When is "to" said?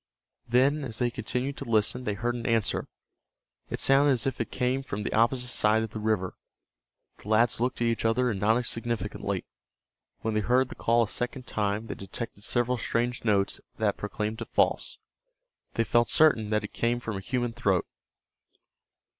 1.57-1.63